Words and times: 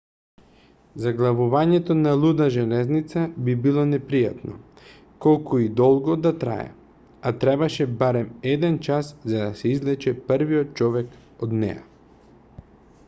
заглавувањето 1.01 1.95
на 1.97 2.11
луда 2.21 2.45
железница 2.55 3.25
би 3.49 3.53
било 3.65 3.83
непријатно 3.89 4.55
колку 5.25 5.59
и 5.63 5.67
долго 5.81 6.15
да 6.23 6.31
трае 6.45 6.65
а 7.31 7.31
требаше 7.45 7.87
барем 8.01 8.31
еден 8.55 8.79
час 8.89 9.11
за 9.35 9.43
да 9.43 9.51
се 9.61 9.75
извлече 9.75 10.15
првиот 10.33 10.73
човек 10.81 11.45
од 11.49 11.55
неа 11.65 12.65